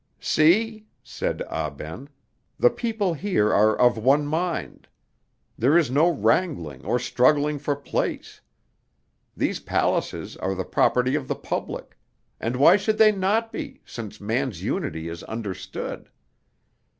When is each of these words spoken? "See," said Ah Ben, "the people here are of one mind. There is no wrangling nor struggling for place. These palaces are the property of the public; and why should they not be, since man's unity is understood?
"See," 0.19 0.87
said 1.03 1.43
Ah 1.47 1.69
Ben, 1.69 2.09
"the 2.57 2.71
people 2.71 3.13
here 3.13 3.53
are 3.53 3.77
of 3.77 3.99
one 3.99 4.25
mind. 4.25 4.87
There 5.59 5.77
is 5.77 5.91
no 5.91 6.09
wrangling 6.09 6.81
nor 6.81 6.97
struggling 6.97 7.59
for 7.59 7.75
place. 7.75 8.41
These 9.37 9.59
palaces 9.59 10.35
are 10.37 10.55
the 10.55 10.65
property 10.65 11.13
of 11.13 11.27
the 11.27 11.35
public; 11.35 11.99
and 12.39 12.55
why 12.55 12.77
should 12.77 12.97
they 12.97 13.11
not 13.11 13.51
be, 13.51 13.81
since 13.85 14.19
man's 14.19 14.63
unity 14.63 15.07
is 15.07 15.21
understood? 15.25 16.09